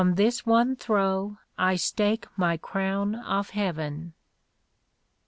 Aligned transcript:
On 0.03 0.15
this 0.15 0.47
one 0.47 0.75
throw 0.75 1.37
I 1.59 1.75
stake 1.75 2.25
my 2.35 2.57
crown 2.57 3.13
of 3.13 3.51
heaven." 3.51 4.13